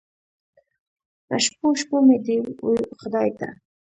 [1.27, 2.69] په شپو، شپو مې دې و
[2.99, 3.47] خدای ته